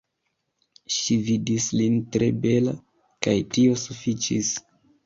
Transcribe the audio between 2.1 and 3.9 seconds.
tre bela, kaj tio